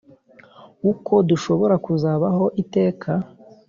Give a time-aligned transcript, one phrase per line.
[0.91, 3.11] uko dushobora kuzabaho iteka